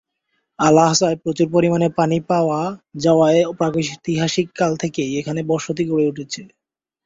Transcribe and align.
আল-আহসায় 0.59 1.17
প্রচুর 1.23 1.47
পরিমাণে 1.51 1.87
পানি 1.97 2.17
পাওয়া 2.29 2.59
যাওয়ায় 2.97 3.41
প্রাগৈতিহাসিক 3.57 4.47
কাল 4.55 4.71
থেকেই 4.83 5.11
এখানে 5.19 5.41
বসতি 5.51 5.83
গড়ে 5.89 6.09
উঠেছে। 6.11 6.41